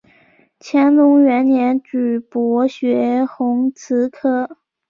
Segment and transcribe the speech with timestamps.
[0.59, 4.49] 乾隆元年举博学鸿词科。